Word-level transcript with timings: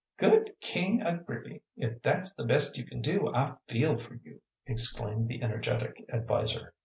"Good 0.17 0.55
King 0.61 1.03
Agrippy! 1.03 1.61
if 1.77 2.01
that's 2.01 2.33
the 2.33 2.43
best 2.43 2.75
you 2.75 2.87
can 2.87 3.01
do, 3.01 3.31
I 3.31 3.53
feel 3.67 3.99
for 3.99 4.15
you," 4.15 4.41
exclaimed 4.65 5.27
the 5.27 5.43
energetic 5.43 6.03
adviser. 6.11 6.73